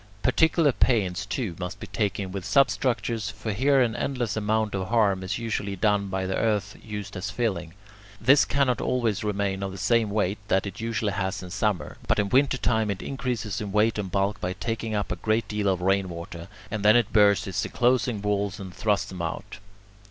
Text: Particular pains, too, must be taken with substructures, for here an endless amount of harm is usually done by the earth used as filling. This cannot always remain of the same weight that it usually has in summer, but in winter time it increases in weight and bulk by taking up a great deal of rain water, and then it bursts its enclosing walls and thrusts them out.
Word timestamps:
Particular 0.23 0.71
pains, 0.71 1.27
too, 1.27 1.55
must 1.59 1.79
be 1.79 1.85
taken 1.85 2.31
with 2.31 2.43
substructures, 2.43 3.29
for 3.29 3.51
here 3.51 3.81
an 3.81 3.95
endless 3.95 4.35
amount 4.35 4.73
of 4.73 4.87
harm 4.87 5.21
is 5.21 5.37
usually 5.37 5.75
done 5.75 6.07
by 6.07 6.25
the 6.25 6.35
earth 6.35 6.75
used 6.81 7.15
as 7.15 7.29
filling. 7.29 7.75
This 8.19 8.43
cannot 8.43 8.81
always 8.81 9.23
remain 9.23 9.61
of 9.61 9.71
the 9.71 9.77
same 9.77 10.09
weight 10.09 10.39
that 10.47 10.65
it 10.65 10.81
usually 10.81 11.13
has 11.13 11.43
in 11.43 11.51
summer, 11.51 11.97
but 12.07 12.17
in 12.17 12.29
winter 12.29 12.57
time 12.57 12.89
it 12.89 13.03
increases 13.03 13.61
in 13.61 13.71
weight 13.71 13.99
and 13.99 14.11
bulk 14.11 14.41
by 14.41 14.53
taking 14.53 14.95
up 14.95 15.11
a 15.11 15.17
great 15.17 15.47
deal 15.47 15.67
of 15.67 15.81
rain 15.81 16.09
water, 16.09 16.47
and 16.71 16.83
then 16.83 16.95
it 16.95 17.13
bursts 17.13 17.45
its 17.45 17.63
enclosing 17.63 18.23
walls 18.23 18.59
and 18.59 18.73
thrusts 18.73 19.05
them 19.09 19.21
out. 19.21 19.59